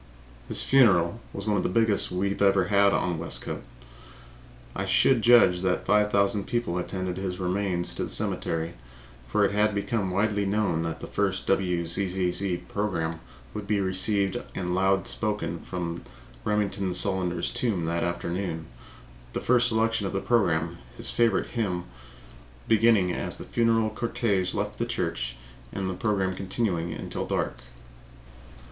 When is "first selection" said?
19.39-20.07